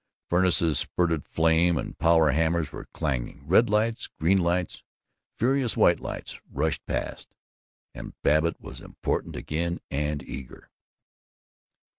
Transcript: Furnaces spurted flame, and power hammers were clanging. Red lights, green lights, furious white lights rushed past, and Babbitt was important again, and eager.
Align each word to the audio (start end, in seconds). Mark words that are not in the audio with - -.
Furnaces 0.31 0.79
spurted 0.79 1.27
flame, 1.27 1.77
and 1.77 1.95
power 1.95 2.31
hammers 2.31 2.71
were 2.71 2.85
clanging. 2.85 3.45
Red 3.47 3.69
lights, 3.69 4.07
green 4.07 4.39
lights, 4.39 4.81
furious 5.37 5.77
white 5.77 5.99
lights 5.99 6.41
rushed 6.51 6.83
past, 6.87 7.35
and 7.93 8.15
Babbitt 8.23 8.59
was 8.59 8.81
important 8.81 9.35
again, 9.35 9.79
and 9.91 10.23
eager. 10.23 10.71